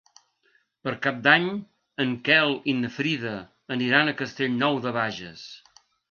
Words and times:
Per 0.85 0.91
Cap 1.01 1.17
d'Any 1.25 1.43
en 2.05 2.15
Quel 2.29 2.53
i 2.73 2.75
na 2.77 2.89
Frida 2.95 3.33
aniran 3.75 4.09
a 4.09 4.15
Castellnou 4.23 4.79
de 4.87 4.95
Bages. 4.97 5.45